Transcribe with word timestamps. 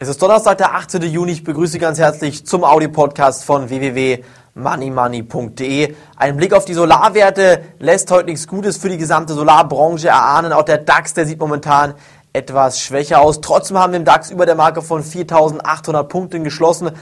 Es 0.00 0.06
ist 0.06 0.22
Donnerstag, 0.22 0.58
der 0.58 0.76
18. 0.76 1.02
Juni. 1.02 1.32
Ich 1.32 1.42
begrüße 1.42 1.72
Sie 1.72 1.80
ganz 1.80 1.98
herzlich 1.98 2.46
zum 2.46 2.62
Audi-Podcast 2.62 3.44
von 3.44 3.68
www.moneymoney.de. 3.68 5.96
Ein 6.14 6.36
Blick 6.36 6.54
auf 6.54 6.64
die 6.64 6.74
Solarwerte 6.74 7.62
lässt 7.80 8.08
heute 8.12 8.26
nichts 8.26 8.46
Gutes 8.46 8.76
für 8.76 8.90
die 8.90 8.96
gesamte 8.96 9.34
Solarbranche 9.34 10.06
erahnen. 10.06 10.52
Auch 10.52 10.62
der 10.62 10.78
DAX, 10.78 11.14
der 11.14 11.26
sieht 11.26 11.40
momentan 11.40 11.94
etwas 12.32 12.80
schwächer 12.80 13.20
aus. 13.20 13.40
Trotzdem 13.40 13.76
haben 13.76 13.92
wir 13.92 13.98
im 13.98 14.04
DAX 14.04 14.30
über 14.30 14.46
der 14.46 14.54
Marke 14.54 14.82
von 14.82 15.02
4.800 15.02 16.04
Punkten 16.04 16.44
geschlossen. 16.44 16.92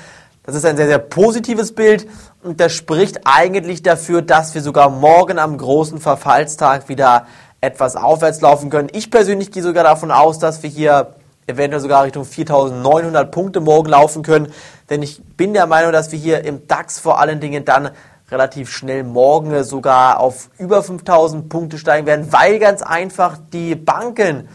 Das 0.44 0.54
ist 0.54 0.64
ein 0.64 0.78
sehr, 0.78 0.86
sehr 0.86 0.96
positives 0.96 1.74
Bild 1.74 2.08
und 2.42 2.60
das 2.60 2.72
spricht 2.72 3.26
eigentlich 3.26 3.82
dafür, 3.82 4.22
dass 4.22 4.54
wir 4.54 4.62
sogar 4.62 4.88
morgen 4.88 5.38
am 5.38 5.58
großen 5.58 6.00
Verfallstag 6.00 6.88
wieder 6.88 7.26
etwas 7.60 7.94
aufwärts 7.94 8.40
laufen 8.40 8.70
können. 8.70 8.88
Ich 8.92 9.10
persönlich 9.10 9.52
gehe 9.52 9.62
sogar 9.62 9.84
davon 9.84 10.10
aus, 10.10 10.38
dass 10.38 10.62
wir 10.62 10.70
hier 10.70 11.15
eventuell 11.46 11.80
sogar 11.80 12.04
Richtung 12.04 12.24
4.900 12.24 13.24
Punkte 13.26 13.60
morgen 13.60 13.88
laufen 13.88 14.22
können. 14.22 14.52
Denn 14.90 15.02
ich 15.02 15.22
bin 15.36 15.52
der 15.54 15.66
Meinung, 15.66 15.92
dass 15.92 16.12
wir 16.12 16.18
hier 16.18 16.44
im 16.44 16.66
DAX 16.66 16.98
vor 16.98 17.20
allen 17.20 17.40
Dingen 17.40 17.64
dann 17.64 17.90
relativ 18.30 18.70
schnell 18.70 19.04
morgen 19.04 19.62
sogar 19.64 20.20
auf 20.20 20.50
über 20.58 20.80
5.000 20.80 21.48
Punkte 21.48 21.78
steigen 21.78 22.06
werden, 22.06 22.32
weil 22.32 22.58
ganz 22.58 22.82
einfach 22.82 23.38
die 23.52 23.76
Banken 23.76 24.48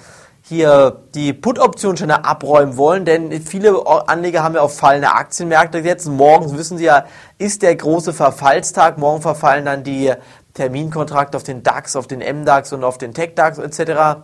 hier 0.44 1.04
die 1.16 1.32
Put-Optionsscheine 1.32 2.26
abräumen 2.26 2.76
wollen, 2.76 3.06
denn 3.06 3.32
viele 3.42 3.88
Anleger 4.08 4.44
haben 4.44 4.56
ja 4.56 4.62
auf 4.62 4.76
fallende 4.76 5.14
Aktienmärkte 5.14 5.82
gesetzt. 5.82 6.10
Morgen, 6.10 6.58
wissen 6.58 6.78
Sie 6.78 6.84
ja, 6.84 7.06
ist 7.38 7.62
der 7.62 7.74
große 7.74 8.12
Verfallstag. 8.12 8.98
Morgen 8.98 9.22
verfallen 9.22 9.64
dann 9.64 9.86
die 9.86 10.12
Terminkontrakte 10.54 11.38
auf 11.38 11.44
den 11.44 11.64
DAX, 11.64 11.96
auf 11.96 12.08
den 12.08 12.20
MDAX 12.20 12.74
und 12.74 12.84
auf 12.84 12.98
den 12.98 13.14
TechDAX 13.14 13.60
etc. 13.60 14.20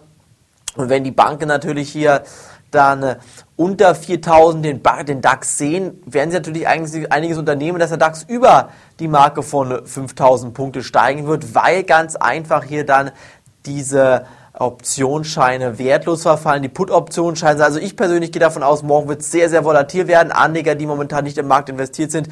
Und 0.76 0.90
wenn 0.90 1.06
die 1.06 1.12
Banken 1.12 1.48
natürlich 1.48 1.90
hier 1.90 2.24
dann 2.72 3.16
unter 3.56 3.96
4000 3.96 4.66
den, 4.66 4.82
den 5.08 5.22
DAX 5.22 5.58
sehen, 5.58 6.02
werden 6.06 6.32
sie 6.32 6.38
natürlich 6.38 6.68
einiges 6.68 7.38
unternehmen, 7.38 7.80
dass 7.80 7.90
der 7.90 7.98
DAX 7.98 8.24
über 8.24 8.70
die 9.00 9.08
Marke 9.08 9.44
von 9.44 9.86
5000 9.86 10.54
Punkte 10.54 10.84
steigen 10.84 11.28
wird, 11.28 11.56
weil 11.56 11.84
ganz 11.84 12.16
einfach 12.16 12.64
hier 12.64 12.86
dann 12.86 13.12
diese 13.66 14.26
Optionsscheine 14.60 15.78
wertlos 15.78 16.24
verfallen, 16.24 16.64
die 16.64 16.70
Put-Optionsscheine. 16.70 17.64
Also 17.64 17.80
ich 17.80 17.96
persönlich 17.96 18.32
gehe 18.32 18.40
davon 18.40 18.64
aus, 18.64 18.82
morgen 18.84 19.08
wird 19.08 19.22
es 19.22 19.32
sehr, 19.32 19.50
sehr 19.50 19.64
volatil 19.64 20.08
werden. 20.08 20.32
Anleger, 20.32 20.76
die 20.76 20.88
momentan 20.88 21.24
nicht 21.24 21.38
im 21.38 21.48
Markt 21.48 21.70
investiert 21.70 22.12
sind, 22.12 22.30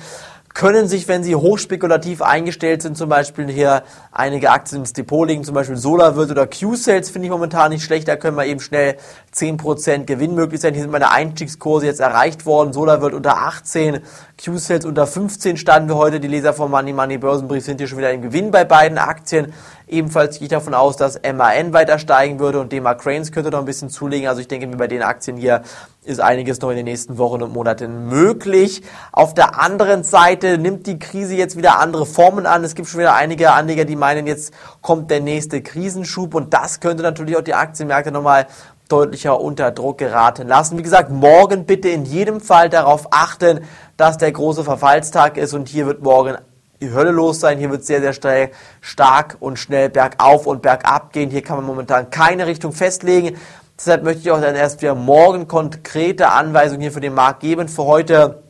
können 0.56 0.88
sich, 0.88 1.10
wenn 1.10 1.22
sie 1.22 1.36
hochspekulativ 1.36 2.22
eingestellt 2.22 2.82
sind, 2.82 2.98
zum 2.98 3.10
Beispiel 3.10 3.50
hier 3.50 3.84
einige 4.14 4.52
Aktien 4.52 4.80
ins 4.80 4.94
Depot 4.94 5.28
legen, 5.28 5.44
zum 5.44 5.54
Beispiel 5.54 5.76
SolarWirt 5.76 6.32
oder 6.32 6.48
Q-Sales 6.48 7.10
finde 7.10 7.26
ich 7.26 7.32
momentan 7.32 7.72
nicht 7.72 7.84
schlecht, 7.84 8.08
da 8.08 8.16
können 8.16 8.38
wir 8.38 8.46
eben 8.46 8.62
schnell 8.62 8.96
10% 9.36 10.06
Gewinn 10.06 10.34
möglich 10.34 10.62
sein. 10.62 10.74
Hier 10.74 10.84
sind 10.84 10.92
meine 10.92 11.12
Einstiegskurse 11.12 11.86
jetzt 11.86 12.00
erreicht 12.00 12.46
worden, 12.46 12.72
SolarWirt 12.72 13.14
unter 13.14 13.38
18, 13.38 14.00
Q-Sales 14.44 14.86
unter 14.86 15.06
15 15.06 15.58
standen 15.58 15.90
wir 15.90 15.98
heute, 15.98 16.22
die 16.22 16.30
Leser 16.30 16.54
vom 16.54 16.72
Money 16.72 16.94
Money 16.94 17.18
Börsenbrief 17.18 17.66
sind 17.66 17.80
hier 17.80 17.88
schon 17.88 17.98
wieder 17.98 18.14
im 18.14 18.22
Gewinn 18.22 18.52
bei 18.52 18.64
beiden 18.64 18.98
Aktien. 18.98 19.52
Ebenfalls 19.88 20.40
gehe 20.40 20.46
ich 20.46 20.50
davon 20.50 20.74
aus, 20.74 20.98
dass 20.98 21.20
MAN 21.22 21.74
weiter 21.74 22.00
steigen 22.00 22.40
würde 22.40 22.60
und 22.60 22.72
DEMA 22.72 22.96
Cranes 22.96 23.32
könnte 23.32 23.52
noch 23.52 23.60
ein 23.60 23.66
bisschen 23.66 23.90
zulegen. 23.90 24.28
Also 24.28 24.42
ich 24.42 24.48
denke 24.48 24.66
mir 24.66 24.78
bei 24.78 24.88
den 24.88 25.04
Aktien 25.04 25.38
hier 25.38 25.62
ist 26.04 26.20
einiges 26.20 26.62
noch 26.62 26.70
in 26.70 26.78
den 26.78 26.86
nächsten 26.86 27.18
Wochen 27.18 27.42
und 27.42 27.54
Monaten 27.54 28.08
möglich. 28.08 28.82
Auf 29.12 29.34
der 29.34 29.60
anderen 29.60 30.04
Seite 30.04 30.58
nimmt 30.58 30.88
die 30.88 31.00
Krise 31.00 31.36
jetzt 31.36 31.58
wieder 31.58 31.80
andere 31.80 32.06
Formen 32.06 32.46
an. 32.46 32.64
Es 32.64 32.76
gibt 32.76 32.88
schon 32.88 33.00
wieder 33.00 33.16
einige 33.16 33.52
Anleger, 33.52 33.86
die 33.86 33.96
meinen, 33.96 34.28
jetzt 34.28 34.54
kommt 34.82 35.12
der 35.12 35.20
nächste 35.20 35.62
Krisenschub 35.62 36.34
und 36.36 36.54
das 36.54 36.80
könnte 36.80 37.04
natürlich 37.04 37.38
auch 37.38 37.42
die 37.42 37.54
Aktienmärkte 37.54 38.12
nochmal 38.12 38.48
deutlicher 38.90 39.40
unter 39.40 39.72
Druck 39.72 39.98
geraten 39.98 40.48
lassen. 40.48 40.78
Wie 40.78 40.84
gesagt, 40.84 41.10
morgen 41.10 41.66
bitte 41.66 41.90
in 41.90 42.06
jedem 42.06 42.40
Fall 42.40 42.70
darauf 42.70 43.08
achten, 43.12 43.62
dass 43.98 44.18
der 44.18 44.32
große 44.32 44.64
Verfallstag 44.64 45.38
ist 45.38 45.54
und 45.54 45.68
hier 45.68 45.86
wird 45.86 46.02
morgen 46.02 46.38
die 46.82 46.92
Hölle 46.92 47.12
los 47.12 47.40
sein. 47.40 47.58
Hier 47.58 47.70
wird 47.72 47.86
sehr, 47.86 48.02
sehr 48.02 48.50
stark 48.82 49.38
und 49.40 49.58
schnell 49.58 49.90
bergauf 49.90 50.48
und 50.48 50.62
bergab 50.62 51.14
gehen. 51.14 51.30
Hier 51.30 51.42
kann 51.42 51.58
man 51.58 51.66
momentan 51.66 52.10
keine 52.10 52.48
Richtung 52.48 52.72
festlegen. 52.72 53.38
Deshalb 53.78 54.04
möchte 54.04 54.22
ich 54.22 54.32
auch 54.32 54.42
dann 54.42 54.56
erst 54.56 54.82
wieder 54.82 54.96
morgen 54.96 55.48
konkrete 55.48 56.30
Anweisungen 56.30 56.82
hier 56.82 56.92
für 56.92 57.02
den 57.02 57.14
Markt 57.14 57.42
geben. 57.42 57.68
Für 57.68 57.86
heute 57.86 58.45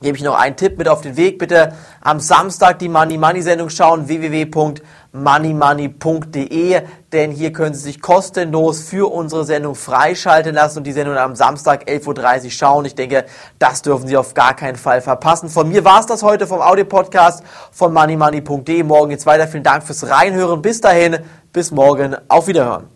gebe 0.00 0.16
ich 0.16 0.22
noch 0.22 0.38
einen 0.38 0.54
Tipp 0.56 0.78
mit 0.78 0.88
auf 0.88 1.00
den 1.00 1.16
Weg. 1.16 1.38
Bitte 1.38 1.72
am 2.00 2.20
Samstag 2.20 2.78
die 2.78 2.88
Money 2.88 3.18
Money 3.18 3.42
Sendung 3.42 3.70
schauen, 3.70 4.06
www.moneymoney.de, 4.08 6.82
denn 7.12 7.30
hier 7.30 7.52
können 7.52 7.74
Sie 7.74 7.82
sich 7.82 8.02
kostenlos 8.02 8.82
für 8.82 9.10
unsere 9.10 9.44
Sendung 9.44 9.74
freischalten 9.74 10.54
lassen 10.54 10.78
und 10.78 10.84
die 10.84 10.92
Sendung 10.92 11.16
am 11.16 11.34
Samstag 11.34 11.88
11.30 11.88 12.44
Uhr 12.44 12.50
schauen. 12.50 12.84
Ich 12.84 12.94
denke, 12.94 13.24
das 13.58 13.82
dürfen 13.82 14.06
Sie 14.06 14.16
auf 14.16 14.34
gar 14.34 14.54
keinen 14.54 14.76
Fall 14.76 15.00
verpassen. 15.00 15.48
Von 15.48 15.68
mir 15.68 15.84
war 15.84 15.98
es 16.00 16.06
das 16.06 16.22
heute 16.22 16.46
vom 16.46 16.60
Audio-Podcast 16.60 17.42
von 17.72 17.92
moneymoney.de. 17.92 18.82
Morgen 18.82 19.10
geht's 19.10 19.26
weiter. 19.26 19.48
Vielen 19.48 19.64
Dank 19.64 19.82
fürs 19.82 20.08
Reinhören. 20.08 20.62
Bis 20.62 20.80
dahin, 20.80 21.18
bis 21.52 21.70
morgen. 21.70 22.16
Auf 22.28 22.48
Wiederhören. 22.48 22.95